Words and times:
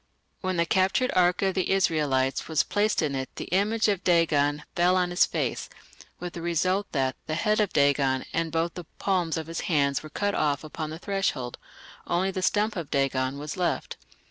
When 0.39 0.57
the 0.57 0.65
captured 0.65 1.11
ark 1.15 1.43
of 1.43 1.53
the 1.53 1.69
Israelites 1.69 2.47
was 2.47 2.63
placed 2.63 3.03
in 3.03 3.13
it 3.13 3.29
the 3.35 3.45
image 3.53 3.87
of 3.87 4.03
Dagon 4.03 4.63
"fell 4.75 4.95
on 4.97 5.11
his 5.11 5.27
face", 5.27 5.69
with 6.19 6.33
the 6.33 6.41
result 6.41 6.91
that 6.93 7.15
"the 7.27 7.35
head 7.35 7.59
of 7.59 7.71
Dagon 7.71 8.25
and 8.33 8.51
both 8.51 8.73
the 8.73 8.85
palms 8.97 9.37
of 9.37 9.45
his 9.45 9.59
hands 9.69 10.01
were 10.01 10.09
cut 10.09 10.33
off 10.33 10.63
upon 10.63 10.89
the 10.89 10.97
threshold; 10.97 11.59
only 12.07 12.31
the 12.31 12.41
stump 12.41 12.75
of 12.75 12.89
Dagon 12.89 13.37
was 13.37 13.57
left". 13.57 13.97